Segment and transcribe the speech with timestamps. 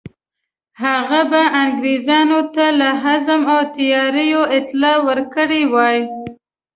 [0.83, 5.99] هغه به انګرېزانو ته له عزم او تیاریو اطلاع ورکړې وای.